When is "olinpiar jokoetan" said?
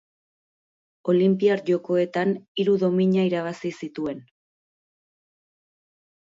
1.11-2.31